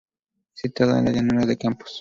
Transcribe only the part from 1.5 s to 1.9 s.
Campos.